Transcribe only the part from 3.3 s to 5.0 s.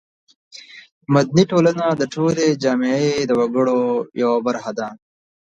وګړو یوه برخه ده.